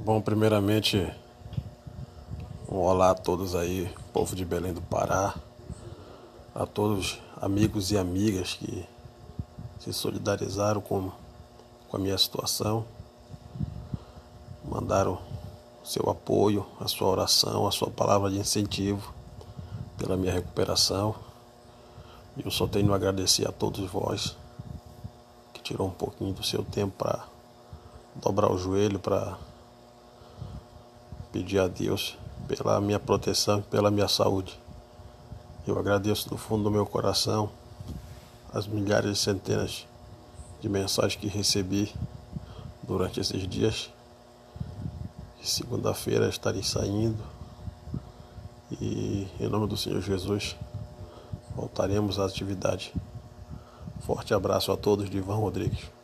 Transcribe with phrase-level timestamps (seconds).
[0.00, 1.12] Bom, primeiramente,
[2.70, 5.34] um olá a todos aí, povo de Belém do Pará,
[6.54, 8.86] a todos amigos e amigas que
[9.80, 11.10] se solidarizaram com,
[11.88, 12.86] com a minha situação,
[14.64, 15.18] mandaram
[15.82, 19.12] seu apoio, a sua oração, a sua palavra de incentivo
[19.98, 21.12] pela minha recuperação.
[22.36, 24.36] E eu só tenho a agradecer a todos vós
[25.52, 27.24] que tirou um pouquinho do seu tempo para
[28.14, 29.36] dobrar o joelho para
[31.32, 34.58] pedir a Deus pela minha proteção e pela minha saúde.
[35.66, 37.50] Eu agradeço do fundo do meu coração
[38.52, 39.86] as milhares e centenas
[40.60, 41.92] de mensagens que recebi
[42.82, 43.90] durante esses dias.
[45.42, 47.22] Segunda-feira estarei saindo
[48.80, 50.56] e, em nome do Senhor Jesus,
[51.54, 52.92] voltaremos à atividade.
[54.00, 55.97] Forte abraço a todos de Ivan Rodrigues.